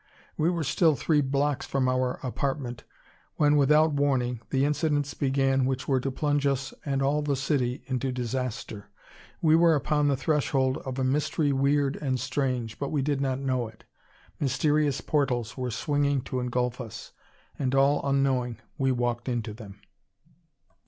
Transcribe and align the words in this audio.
We 0.35 0.49
were 0.49 0.63
still 0.63 0.95
three 0.95 1.21
blocks 1.21 1.63
from 1.67 1.87
our 1.87 2.19
apartment 2.23 2.85
when 3.35 3.55
without 3.55 3.91
warning 3.93 4.39
the 4.49 4.65
incidents 4.65 5.13
began 5.13 5.63
which 5.63 5.87
were 5.87 5.99
to 5.99 6.09
plunge 6.09 6.47
us 6.47 6.73
and 6.83 7.03
all 7.03 7.21
the 7.21 7.35
city 7.35 7.83
into 7.85 8.11
disaster. 8.11 8.89
We 9.43 9.55
were 9.55 9.75
upon 9.75 10.07
the 10.07 10.17
threshold 10.17 10.77
of 10.79 10.97
a 10.97 11.03
mystery 11.03 11.53
weird 11.53 11.97
and 11.97 12.19
strange, 12.19 12.79
but 12.79 12.89
we 12.89 13.03
did 13.03 13.21
not 13.21 13.37
know 13.37 13.67
it. 13.67 13.83
Mysterious 14.39 15.01
portals 15.01 15.55
were 15.55 15.69
swinging 15.69 16.21
to 16.21 16.39
engulf 16.39 16.81
us. 16.81 17.11
And 17.59 17.75
all 17.75 18.01
unknowing, 18.03 18.57
we 18.79 18.91
walked 18.91 19.29
into 19.29 19.53
them. 19.53 19.81